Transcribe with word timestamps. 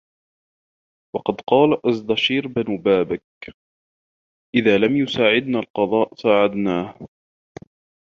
وَقَدْ 1.15 1.41
قَالَ 1.47 1.79
أَزْدَشِيرُ 1.89 2.47
بْنُ 2.47 2.77
بَابَكَ 2.77 3.23
إذَا 4.55 4.77
لَمْ 4.77 4.95
يُسَاعِدْنَا 4.97 5.59
الْقَضَاءُ 5.59 6.15
سَاعَدْنَاهُ 6.15 7.07